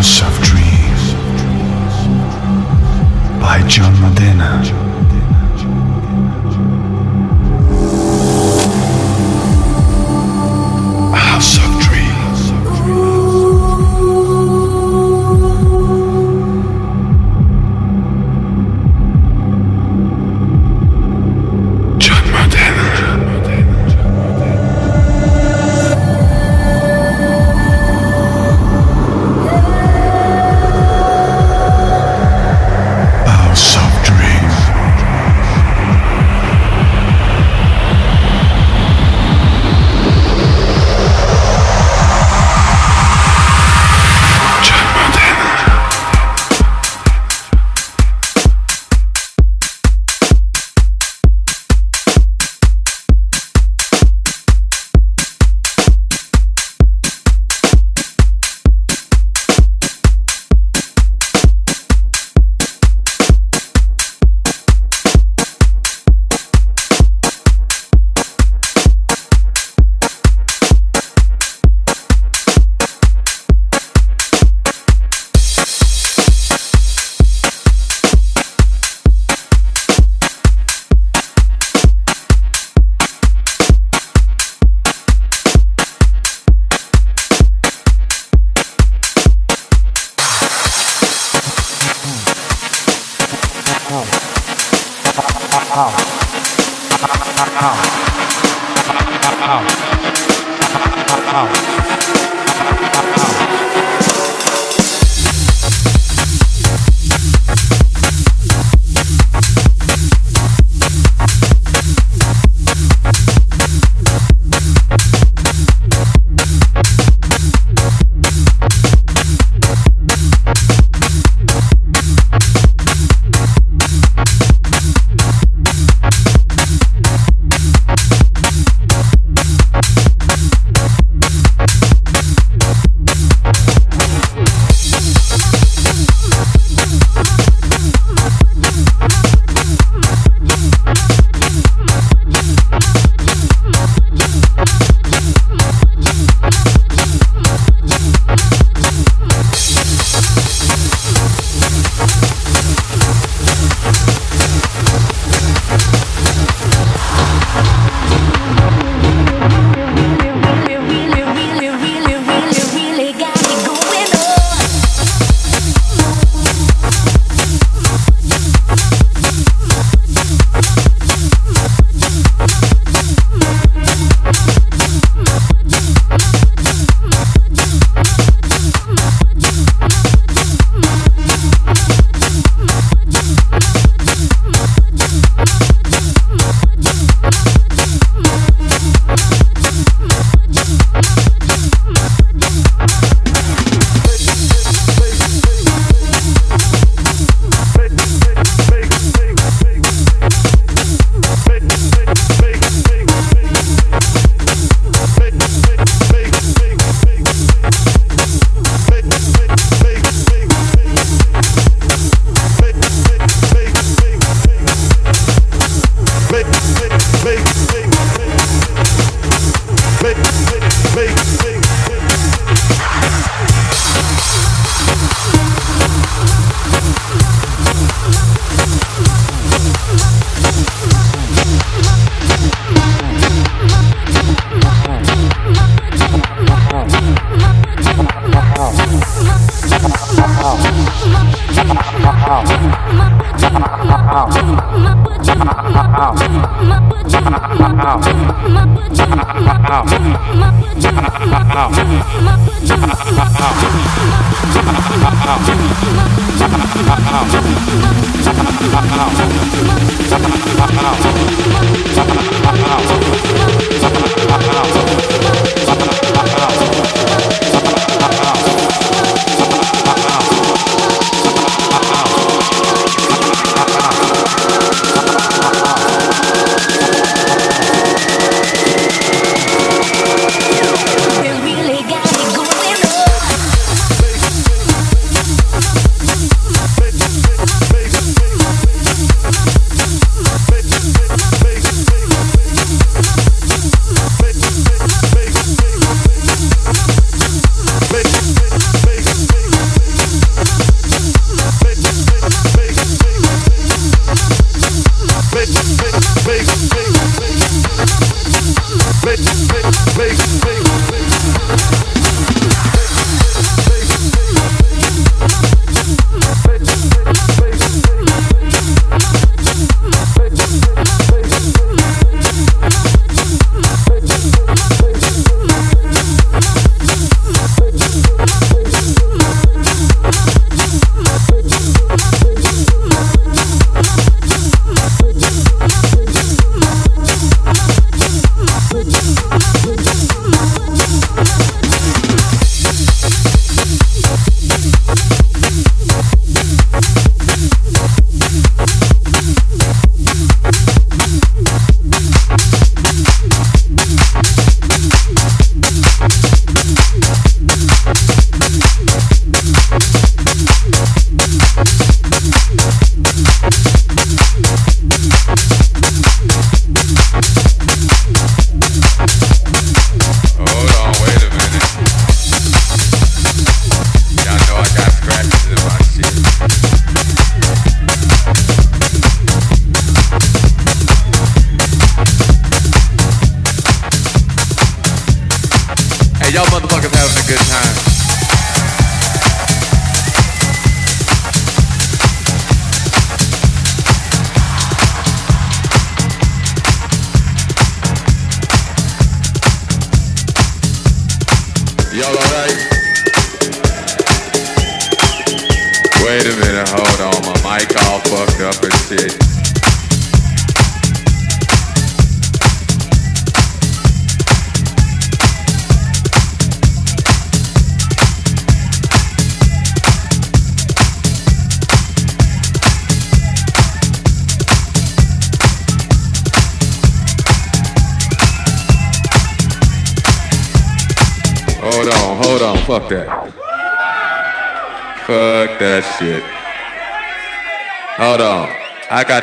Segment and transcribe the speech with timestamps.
[0.00, 0.59] House of Dreams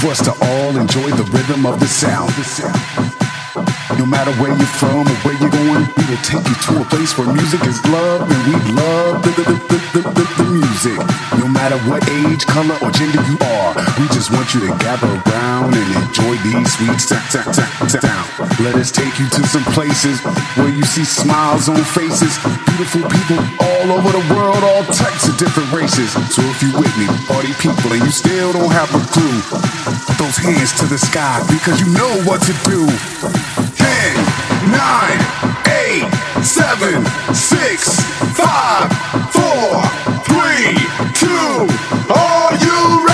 [0.00, 2.30] For us to all enjoy the rhythm of the sound.
[2.34, 2.87] The sound.
[3.98, 6.84] No matter where you're from or where you're going, we will take you to a
[6.86, 10.98] place where music is love and we love the, the, the, the, the, the, music.
[11.34, 15.10] No matter what age, color, or gender you are, we just want you to gather
[15.10, 17.26] around and enjoy these sweet sound.
[17.26, 18.26] sound, sound, sound.
[18.62, 20.22] Let us take you to some places
[20.54, 22.38] where you see smiles on faces,
[22.70, 26.14] beautiful people all over the world, all types of different races.
[26.30, 29.42] So if you're with me, party people, and you still don't have a clue,
[30.06, 33.67] put those hands to the sky because you know what to do.
[33.78, 34.16] Ten,
[34.72, 35.20] nine,
[35.82, 36.08] eight,
[36.42, 38.00] seven, six,
[38.36, 38.90] five,
[39.32, 39.82] four,
[40.28, 40.74] three,
[41.14, 42.12] two.
[42.12, 43.07] Are you ready?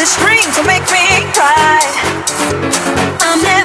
[0.00, 1.04] The dream to make me
[1.36, 1.84] cry.
[3.20, 3.59] I'm never